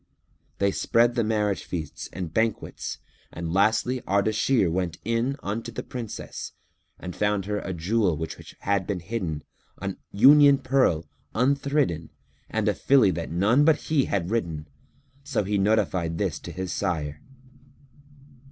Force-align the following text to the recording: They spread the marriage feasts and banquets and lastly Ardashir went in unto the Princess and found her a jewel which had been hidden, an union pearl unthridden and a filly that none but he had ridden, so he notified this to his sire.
They 0.57 0.71
spread 0.71 1.13
the 1.13 1.23
marriage 1.23 1.63
feasts 1.63 2.09
and 2.11 2.33
banquets 2.33 2.97
and 3.31 3.53
lastly 3.53 4.01
Ardashir 4.07 4.67
went 4.71 4.97
in 5.05 5.35
unto 5.43 5.71
the 5.71 5.83
Princess 5.83 6.53
and 6.97 7.15
found 7.15 7.45
her 7.45 7.59
a 7.59 7.71
jewel 7.71 8.17
which 8.17 8.35
had 8.61 8.87
been 8.87 9.01
hidden, 9.01 9.43
an 9.79 9.97
union 10.11 10.57
pearl 10.57 11.05
unthridden 11.35 12.09
and 12.49 12.67
a 12.67 12.73
filly 12.73 13.11
that 13.11 13.29
none 13.29 13.63
but 13.63 13.75
he 13.77 14.05
had 14.05 14.31
ridden, 14.31 14.67
so 15.23 15.43
he 15.43 15.59
notified 15.59 16.17
this 16.17 16.39
to 16.39 16.51
his 16.51 16.73
sire. 16.73 17.21